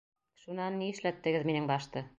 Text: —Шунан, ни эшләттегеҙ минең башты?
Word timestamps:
—Шунан, 0.45 0.77
ни 0.81 0.89
эшләттегеҙ 0.95 1.47
минең 1.51 1.71
башты? 1.75 2.09